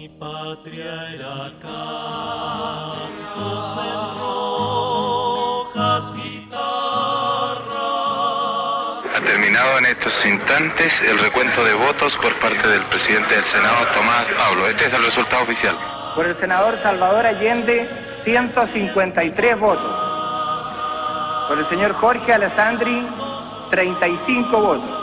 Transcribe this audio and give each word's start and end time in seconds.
Mi 0.00 0.08
patria 0.08 1.12
era 1.12 1.52
cantos 1.60 1.76
en 3.84 4.00
rojas 5.68 6.04
guitarras. 6.16 6.64
Ha 9.14 9.20
terminado 9.26 9.76
en 9.76 9.84
estos 9.84 10.14
instantes 10.24 10.90
el 11.02 11.18
recuento 11.18 11.62
de 11.62 11.74
votos 11.74 12.16
por 12.16 12.34
parte 12.36 12.66
del 12.66 12.80
presidente 12.84 13.34
del 13.34 13.44
Senado, 13.44 13.86
Tomás 13.94 14.24
Pablo. 14.38 14.68
Este 14.68 14.86
es 14.86 14.94
el 14.94 15.04
resultado 15.04 15.42
oficial. 15.42 15.76
Por 16.14 16.24
el 16.24 16.34
senador 16.38 16.78
Salvador 16.82 17.26
Allende, 17.26 17.86
153 18.24 19.60
votos. 19.60 19.98
Por 21.46 21.58
el 21.58 21.66
señor 21.66 21.92
Jorge 21.92 22.32
Alessandri, 22.32 23.06
35 23.68 24.60
votos. 24.62 24.99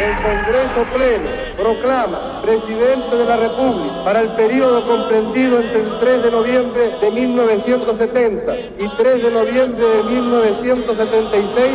El 0.00 0.16
Congreso 0.22 0.96
Pleno 0.96 1.28
proclama 1.58 2.40
presidente 2.40 3.16
de 3.16 3.24
la 3.26 3.36
República 3.36 4.02
para 4.02 4.20
el 4.20 4.28
periodo 4.30 4.82
comprendido 4.82 5.60
entre 5.60 5.82
el 5.82 6.00
3 6.00 6.22
de 6.22 6.30
noviembre 6.30 6.88
de 7.02 7.10
1970 7.10 8.56
y 8.78 8.88
3 8.96 9.22
de 9.22 9.30
noviembre 9.30 9.84
de 9.84 10.02
1976 10.04 11.70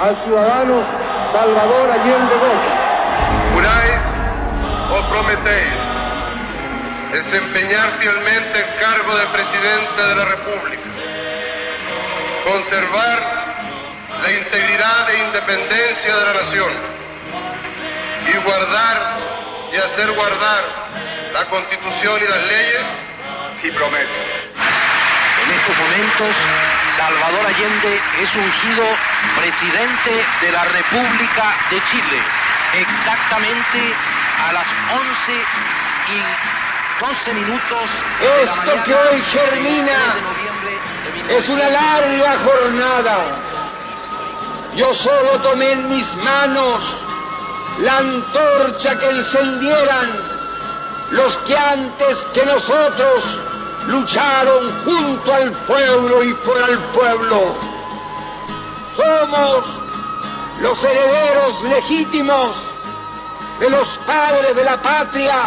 al 0.00 0.16
ciudadano 0.24 0.80
Salvador 1.30 1.90
Allende 1.90 2.34
Gómez. 2.40 2.72
¿Juráis 3.52 4.00
o 4.88 5.12
prometéis 5.12 5.92
desempeñar 7.12 7.90
fielmente 8.00 8.58
el 8.60 8.80
cargo 8.80 9.14
de 9.14 9.26
presidente 9.26 10.02
de 10.08 10.14
la 10.16 10.24
República, 10.24 10.88
conservar 12.48 13.18
la 14.22 14.32
integridad 14.32 15.10
e 15.10 15.24
independencia 15.26 16.16
de 16.16 16.24
la 16.24 16.32
nación, 16.32 16.91
y 18.28 18.36
guardar 18.44 19.16
y 19.72 19.76
hacer 19.76 20.12
guardar 20.12 20.64
la 21.32 21.44
Constitución 21.46 22.20
y 22.20 22.30
las 22.30 22.42
leyes, 22.46 22.82
sí 23.60 23.70
prometo. 23.70 24.10
En 25.44 25.50
estos 25.50 25.76
momentos, 25.76 26.36
Salvador 26.96 27.46
Allende 27.46 28.00
es 28.20 28.36
ungido 28.36 28.84
presidente 29.36 30.24
de 30.40 30.52
la 30.52 30.64
República 30.64 31.56
de 31.70 31.82
Chile, 31.90 32.20
exactamente 32.78 33.94
a 34.46 34.52
las 34.52 34.66
11 34.92 35.32
y 36.08 36.52
12 37.00 37.34
minutos 37.34 37.90
de 38.20 38.46
la 38.46 38.52
Esto 38.52 38.84
que 38.84 38.94
hoy 38.94 39.22
germina 39.32 39.98
es 41.28 41.48
una 41.48 41.70
larga 41.70 42.36
jornada. 42.44 43.24
Yo 44.76 44.94
solo 44.94 45.30
tomé 45.42 45.72
en 45.72 45.86
mis 45.86 46.24
manos 46.24 47.01
la 47.80 47.98
antorcha 47.98 48.98
que 48.98 49.10
encendieran 49.10 50.10
los 51.10 51.36
que 51.46 51.56
antes 51.56 52.16
que 52.32 52.46
nosotros 52.46 53.24
lucharon 53.86 54.70
junto 54.84 55.34
al 55.34 55.52
pueblo 55.52 56.24
y 56.24 56.34
por 56.34 56.70
el 56.70 56.78
pueblo. 56.78 57.56
Somos 58.96 59.64
los 60.60 60.84
herederos 60.84 61.62
legítimos 61.62 62.56
de 63.58 63.70
los 63.70 63.88
padres 64.06 64.54
de 64.54 64.64
la 64.64 64.80
patria 64.80 65.42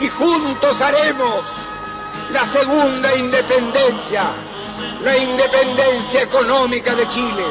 y 0.00 0.08
juntos 0.08 0.80
haremos 0.80 1.44
la 2.30 2.46
segunda 2.46 3.14
independencia, 3.14 4.22
la 5.02 5.16
independencia 5.16 6.22
económica 6.22 6.94
de 6.94 7.08
Chile. 7.08 7.44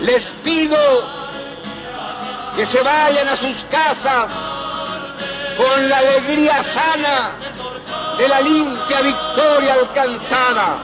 Les 0.00 0.22
pido 0.44 1.17
que 2.58 2.66
se 2.66 2.82
vayan 2.82 3.28
a 3.28 3.36
sus 3.36 3.56
casas 3.70 4.32
con 5.56 5.88
la 5.88 5.98
alegría 5.98 6.64
sana 6.74 7.36
de 8.18 8.28
la 8.28 8.40
limpia 8.40 9.00
victoria 9.00 9.74
alcanzada. 9.74 10.78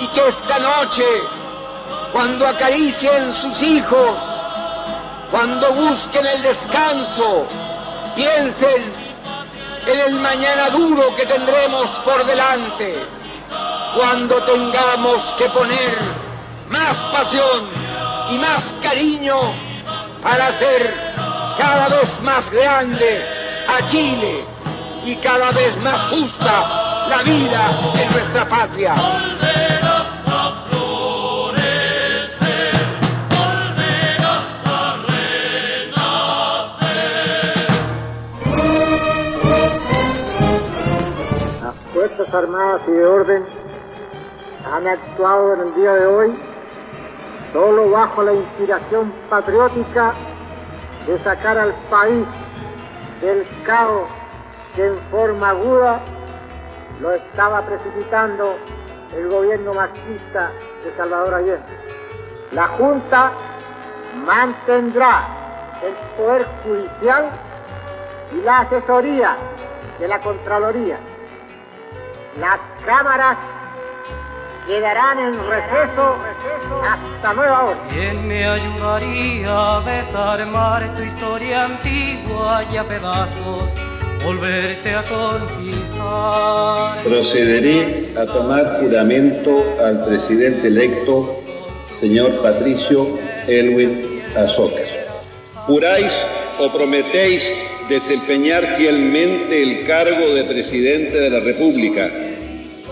Y 0.00 0.06
que 0.06 0.28
esta 0.28 0.58
noche, 0.60 1.04
cuando 2.10 2.48
acaricien 2.48 3.34
sus 3.42 3.62
hijos, 3.62 4.16
cuando 5.30 5.72
busquen 5.72 6.24
el 6.24 6.40
descanso, 6.40 7.46
piensen 8.14 8.92
en 9.86 10.00
el 10.00 10.14
mañana 10.20 10.70
duro 10.70 11.14
que 11.16 11.26
tendremos 11.26 11.86
por 12.02 12.24
delante, 12.24 12.94
cuando 13.94 14.42
tengamos 14.44 15.20
que 15.36 15.50
poner 15.50 15.98
más 16.70 16.96
pasión 17.12 17.68
y 18.30 18.38
más 18.38 18.64
cariño 18.82 19.71
para 20.22 20.48
hacer 20.48 20.94
cada 21.58 21.88
vez 21.88 22.22
más 22.22 22.50
grande 22.52 23.22
a 23.68 23.90
Chile 23.90 24.44
y 25.04 25.16
cada 25.16 25.50
vez 25.50 25.76
más 25.82 26.00
justa 26.10 27.08
la 27.08 27.22
vida 27.22 27.66
en 28.00 28.10
nuestra 28.10 28.48
patria. 28.48 28.94
Las 41.60 41.74
Fuerzas 41.92 42.34
Armadas 42.34 42.82
y 42.86 42.90
de 42.92 43.04
Orden 43.04 43.44
han 44.72 44.86
actuado 44.86 45.54
en 45.54 45.60
el 45.60 45.74
día 45.74 45.92
de 45.94 46.06
hoy 46.06 46.52
solo 47.52 47.90
bajo 47.90 48.22
la 48.22 48.32
inspiración 48.32 49.12
patriótica 49.28 50.14
de 51.06 51.18
sacar 51.22 51.58
al 51.58 51.74
país 51.90 52.26
del 53.20 53.46
caos 53.64 54.08
que 54.74 54.86
en 54.86 54.98
forma 55.10 55.50
aguda 55.50 56.00
lo 57.00 57.12
estaba 57.12 57.62
precipitando 57.62 58.56
el 59.14 59.28
gobierno 59.28 59.74
marxista 59.74 60.50
de 60.84 60.96
Salvador 60.96 61.34
Allende. 61.34 61.62
La 62.52 62.68
Junta 62.68 63.32
mantendrá 64.24 65.26
el 65.82 65.94
poder 66.16 66.46
judicial 66.64 67.30
y 68.32 68.42
la 68.42 68.60
asesoría 68.60 69.36
de 69.98 70.08
la 70.08 70.20
Contraloría. 70.20 70.98
Las 72.38 72.60
cámaras 72.86 73.36
quedarán 74.66 75.18
en 75.18 75.34
receso 75.48 76.16
hasta 76.82 77.34
nueva 77.34 77.64
hora. 77.64 77.78
¿Quién 77.90 78.26
me 78.26 78.44
ayudaría 78.44 79.76
a 79.76 79.80
desarmar 79.80 80.96
tu 80.96 81.02
historia 81.02 81.64
antigua 81.64 82.64
y 82.72 82.76
a 82.76 82.84
pedazos 82.84 83.68
volverte 84.24 84.94
a 84.94 85.02
conquistar? 85.02 87.02
Procederé 87.04 88.12
a 88.16 88.26
tomar 88.26 88.80
juramento 88.80 89.64
al 89.84 90.04
presidente 90.04 90.68
electo, 90.68 91.42
señor 92.00 92.42
Patricio 92.42 93.18
Elwin 93.46 94.22
Azoka. 94.36 94.82
¿Juráis 95.66 96.12
o 96.58 96.72
prometéis 96.72 97.44
desempeñar 97.88 98.76
fielmente 98.76 99.62
el 99.62 99.86
cargo 99.86 100.34
de 100.34 100.44
presidente 100.44 101.18
de 101.18 101.30
la 101.30 101.40
República, 101.40 102.08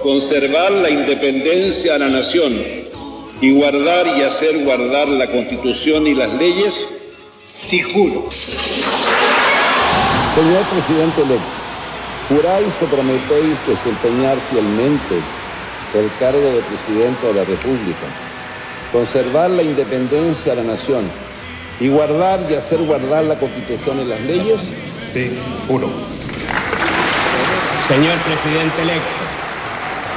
conservar 0.02 0.72
la 0.72 0.90
independencia 0.90 1.94
de 1.94 1.98
la 1.98 2.08
nación 2.08 2.56
y 3.40 3.52
guardar 3.52 4.06
y 4.18 4.22
hacer 4.22 4.64
guardar 4.64 5.08
la 5.08 5.26
Constitución 5.26 6.06
y 6.06 6.14
las 6.14 6.32
leyes? 6.34 6.74
Sí, 7.62 7.80
juro. 7.82 8.28
Señor 10.34 10.64
presidente 10.64 11.22
electo, 11.22 11.44
¿juráis 12.28 12.68
o 12.80 12.86
prometéis 12.86 13.56
desempeñar 13.66 14.38
fielmente 14.50 15.16
el 15.94 16.10
cargo 16.18 16.50
de 16.52 16.62
presidente 16.62 17.26
de 17.26 17.34
la 17.34 17.44
República, 17.44 18.06
conservar 18.92 19.50
la 19.50 19.62
independencia 19.62 20.54
de 20.54 20.62
la 20.62 20.72
nación 20.72 21.04
y 21.80 21.88
guardar 21.88 22.40
y 22.48 22.54
hacer 22.54 22.78
guardar 22.82 23.24
la 23.24 23.36
Constitución 23.36 24.00
y 24.00 24.04
las 24.04 24.20
leyes? 24.22 24.60
Sí, 25.12 25.36
juro. 25.66 25.88
Señor 27.88 28.16
presidente 28.18 28.82
electo, 28.82 29.19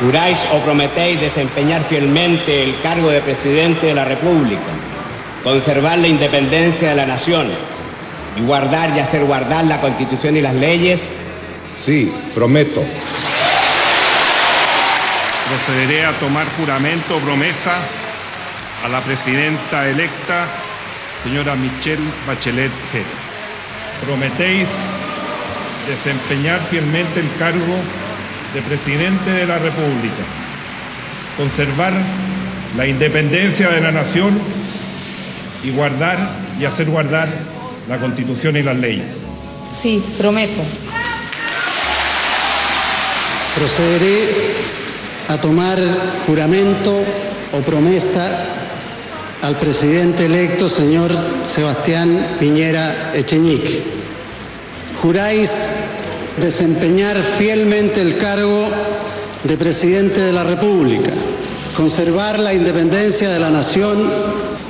¿juráis 0.04 0.38
o 0.52 0.60
prometéis 0.60 1.22
desempeñar 1.22 1.82
fielmente 1.86 2.62
el 2.62 2.80
cargo 2.82 3.10
de 3.10 3.22
presidente 3.22 3.88
de 3.88 3.96
la 3.96 4.04
República, 4.04 4.62
conservar 5.44 5.98
la 5.98 6.08
independencia 6.08 6.90
de 6.90 6.96
la 6.96 7.06
nación 7.06 7.48
y 8.36 8.42
guardar 8.42 8.96
y 8.96 9.00
hacer 9.00 9.24
guardar 9.24 9.64
la 9.64 9.80
Constitución 9.80 10.36
y 10.36 10.42
las 10.42 10.56
leyes? 10.56 11.00
Sí, 11.80 12.14
prometo. 12.36 12.84
Procederé 15.48 16.06
a 16.06 16.20
tomar 16.20 16.48
juramento 16.58 17.16
o 17.16 17.20
promesa 17.20 17.78
a 18.84 18.90
la 18.90 19.00
presidenta 19.02 19.88
electa, 19.88 20.48
señora 21.24 21.56
Michelle 21.56 22.12
Bachelet. 22.28 22.72
¿Prometéis 24.06 24.68
desempeñar 25.88 26.60
fielmente 26.70 27.22
el 27.22 27.30
cargo 27.38 27.76
de 28.54 28.62
presidente 28.62 29.30
de 29.30 29.46
la 29.46 29.58
República, 29.58 30.24
conservar 31.38 31.94
la 32.78 32.88
independencia 32.88 33.70
de 33.70 33.82
la 33.82 33.92
nación 33.92 34.38
y 35.64 35.72
guardar 35.72 36.36
y 36.60 36.66
hacer 36.66 36.90
guardar 36.90 37.30
la 37.88 38.00
Constitución 38.00 38.56
y 38.58 38.64
las 38.64 38.78
leyes? 38.78 39.08
Sí, 39.80 40.04
prometo. 40.18 40.62
Procederé 43.56 44.28
a 45.30 45.38
tomar 45.38 45.80
juramento 46.26 47.04
o 47.52 47.62
promesa 47.62 48.46
al 49.42 49.56
presidente 49.58 50.26
electo, 50.26 50.70
señor 50.70 51.12
Sebastián 51.48 52.38
Piñera 52.40 53.12
Echeñique. 53.14 53.84
Juráis 55.02 55.52
desempeñar 56.38 57.22
fielmente 57.38 58.02
el 58.02 58.18
cargo 58.18 58.70
de 59.44 59.58
presidente 59.58 60.20
de 60.22 60.34
la 60.34 60.44
República, 60.44 61.12
conservar 61.76 62.40
la 62.40 62.54
independencia 62.54 63.30
de 63.30 63.40
la 63.40 63.50
nación 63.50 64.12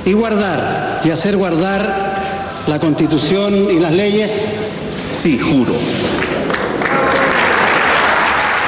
y 0.04 0.12
guardar 0.12 1.00
y 1.04 1.10
hacer 1.10 1.36
guardar 1.36 2.62
la 2.66 2.78
Constitución 2.78 3.54
y 3.70 3.78
las 3.78 3.92
leyes. 3.92 4.32
Sí, 5.12 5.38
juro. 5.38 5.74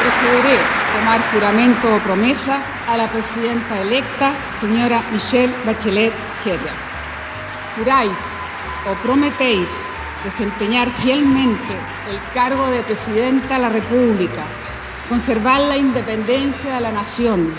Procederé 0.03 0.57
a 0.57 0.99
tomar 0.99 1.21
juramento 1.33 1.95
o 1.95 1.99
promesa 1.99 2.61
a 2.89 2.97
la 2.97 3.11
presidenta 3.11 3.81
electa, 3.81 4.33
señora 4.61 5.03
Michelle 5.13 5.53
Bachelet 5.65 6.13
Geria. 6.45 6.73
Juráis 7.77 8.19
o 8.91 8.95
prometéis 9.03 9.96
desempeñar 10.27 10.91
fielmente 10.91 11.73
el 12.11 12.19
cargo 12.35 12.67
de 12.67 12.83
presidenta 12.83 13.55
de 13.55 13.61
la 13.61 13.69
República, 13.69 14.45
conservar 15.09 15.61
la 15.61 15.77
independencia 15.77 16.75
de 16.75 16.81
la 16.81 16.91
nación 16.91 17.55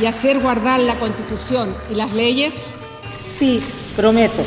y 0.00 0.06
hacer 0.06 0.40
guardar 0.40 0.80
la 0.80 0.98
Constitución 0.98 1.72
y 1.88 1.94
las 1.94 2.12
leyes? 2.12 2.66
Sí, 3.38 3.62
prometo. 3.94 4.44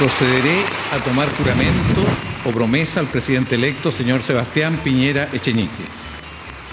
Procederé 0.00 0.64
a 0.92 0.98
tomar 1.04 1.28
juramento 1.36 2.02
o 2.44 2.50
promesa 2.50 2.98
al 2.98 3.06
presidente 3.06 3.54
electo, 3.54 3.92
señor 3.92 4.20
Sebastián 4.20 4.80
Piñera 4.82 5.28
Echeñique. 5.32 5.84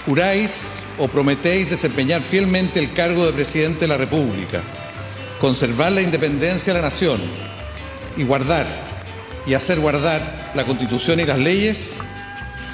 Juráis 0.04 0.84
o 0.98 1.06
prometéis 1.06 1.70
desempeñar 1.70 2.22
fielmente 2.22 2.80
el 2.80 2.92
cargo 2.92 3.24
de 3.24 3.32
presidente 3.32 3.80
de 3.80 3.88
la 3.88 3.96
República, 3.98 4.62
conservar 5.40 5.92
la 5.92 6.02
independencia 6.02 6.72
de 6.72 6.80
la 6.80 6.86
nación 6.86 7.20
y 8.16 8.24
guardar 8.24 8.95
y 9.46 9.54
hacer 9.54 9.78
guardar 9.78 10.50
la 10.54 10.64
Constitución 10.64 11.20
y 11.20 11.24
las 11.24 11.38
leyes? 11.38 11.96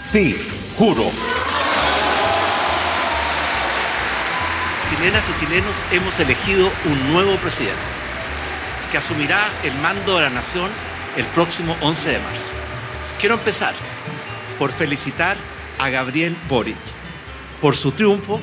Sí, 0.05 0.37
juro. 0.77 1.11
Chilenas 4.91 5.25
y 5.29 5.45
chilenos 5.45 5.75
hemos 5.91 6.21
elegido 6.21 6.71
un 6.85 7.13
nuevo 7.13 7.35
presidente 7.37 7.77
que 8.91 8.99
asumirá 8.99 9.49
el 9.65 9.75
mando 9.77 10.17
de 10.17 10.25
la 10.25 10.31
nación 10.31 10.71
el 11.17 11.25
próximo 11.27 11.77
11 11.81 12.11
de 12.11 12.19
marzo. 12.19 12.51
Quiero 13.21 13.35
empezar 13.37 13.75
por 14.59 14.71
felicitar 14.73 15.37
a 15.79 15.89
Gabriel 15.89 16.37
Boric 16.49 16.77
por 17.61 17.77
su 17.77 17.93
triunfo 17.93 18.41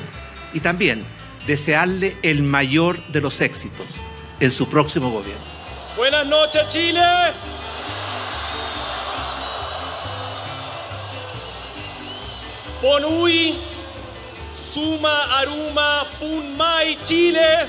y 0.52 0.60
también 0.60 1.04
desearle 1.46 2.16
el 2.22 2.42
mayor 2.42 3.04
de 3.08 3.20
los 3.20 3.40
éxitos 3.40 3.86
en 4.40 4.50
su 4.50 4.68
próximo 4.68 5.10
gobierno. 5.10 5.44
Buenas 5.96 6.26
noches 6.26 6.66
Chile. 6.68 7.00
Ponui, 12.80 13.54
Suma, 14.54 15.14
Aruma, 15.38 16.06
Punmai, 16.18 16.96
Chile. 17.02 17.66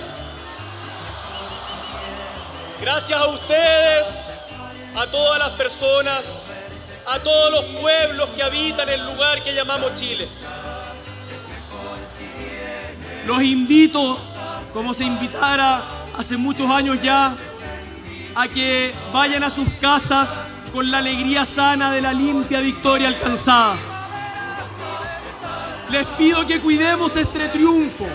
Gracias 2.79 3.19
a 3.19 3.27
ustedes, 3.27 4.33
a 4.95 5.05
todas 5.07 5.39
las 5.39 5.49
personas, 5.49 6.45
a 7.05 7.19
todos 7.19 7.51
los 7.51 7.65
pueblos 7.81 8.29
que 8.29 8.41
habitan 8.41 8.87
el 8.87 9.05
lugar 9.05 9.43
que 9.43 9.53
llamamos 9.53 9.93
Chile. 9.95 10.29
Los 13.25 13.43
invito, 13.43 14.17
como 14.73 14.93
se 14.93 15.03
invitara 15.03 15.83
hace 16.17 16.37
muchos 16.37 16.69
años 16.71 16.99
ya, 17.03 17.35
a 18.33 18.47
que 18.47 18.93
vayan 19.11 19.43
a 19.43 19.49
sus 19.49 19.67
casas 19.81 20.29
con 20.71 20.89
la 20.89 20.99
alegría 20.99 21.45
sana 21.45 21.91
de 21.91 22.01
la 22.01 22.13
limpia 22.13 22.61
victoria 22.61 23.09
alcanzada. 23.09 23.90
Les 25.91 26.07
pido 26.07 26.47
que 26.47 26.61
cuidemos 26.61 27.13
este 27.17 27.49
triunfo 27.49 28.07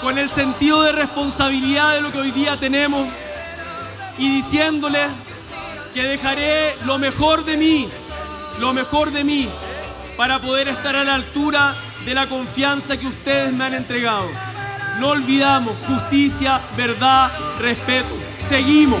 con 0.00 0.16
el 0.16 0.30
sentido 0.30 0.82
de 0.82 0.92
responsabilidad 0.92 1.94
de 1.94 2.00
lo 2.00 2.10
que 2.10 2.18
hoy 2.18 2.30
día 2.30 2.56
tenemos 2.58 3.06
y 4.16 4.36
diciéndoles 4.36 5.08
que 5.92 6.02
dejaré 6.02 6.74
lo 6.86 6.98
mejor 6.98 7.44
de 7.44 7.58
mí, 7.58 7.90
lo 8.58 8.72
mejor 8.72 9.12
de 9.12 9.22
mí, 9.22 9.50
para 10.16 10.38
poder 10.38 10.68
estar 10.68 10.96
a 10.96 11.04
la 11.04 11.14
altura 11.14 11.76
de 12.06 12.14
la 12.14 12.26
confianza 12.26 12.96
que 12.96 13.06
ustedes 13.06 13.52
me 13.52 13.64
han 13.64 13.74
entregado. 13.74 14.30
No 14.98 15.08
olvidamos 15.08 15.74
justicia, 15.86 16.58
verdad, 16.74 17.30
respeto. 17.58 18.16
Seguimos. 18.48 19.00